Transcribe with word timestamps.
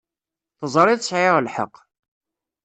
Teẓriḍ 0.59 0.99
sɛiɣ 1.03 1.35
lḥeqq. 1.41 1.75